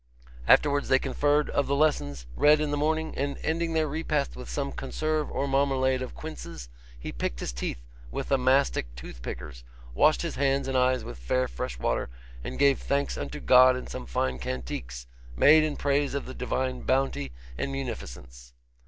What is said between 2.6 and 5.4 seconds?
the morning, and, ending their repast with some conserve